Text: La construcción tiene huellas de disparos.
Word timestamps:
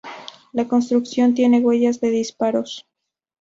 La 0.51 0.67
construcción 0.67 1.35
tiene 1.35 1.59
huellas 1.59 1.99
de 2.01 2.09
disparos. 2.09 2.87